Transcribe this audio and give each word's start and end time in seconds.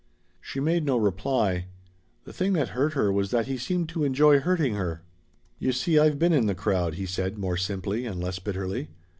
She 0.41 0.59
made 0.59 0.83
no 0.83 0.97
reply. 0.97 1.67
The 2.23 2.33
thing 2.33 2.53
that 2.53 2.69
hurt 2.69 2.93
her 2.93 3.11
was 3.13 3.29
that 3.29 3.45
he 3.45 3.55
seemed 3.55 3.87
to 3.89 4.03
enjoy 4.03 4.39
hurting 4.39 4.73
her. 4.73 5.03
"You 5.59 5.71
see 5.71 5.99
I've 5.99 6.17
been 6.17 6.33
in 6.33 6.47
the 6.47 6.55
crowd," 6.55 6.95
he 6.95 7.05
said 7.05 7.37
more 7.37 7.55
simply 7.55 8.07
and 8.07 8.19
less 8.19 8.39
bitterly. 8.39 8.87